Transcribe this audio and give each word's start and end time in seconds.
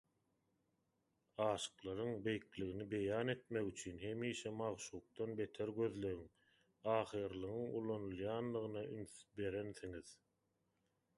Aşyklaryň 1.47 2.07
beýikligini 2.27 2.85
beýan 2.93 3.31
etmek 3.33 3.69
üçin 3.71 3.99
hemişe 4.05 4.51
magşukdan 4.61 5.33
beter 5.41 5.71
gözlegiň 5.81 6.31
agyrlygynyň 6.95 7.75
ulanylýandygyna 7.83 8.87
üns 8.99 9.15
berensiňiz. 9.41 10.15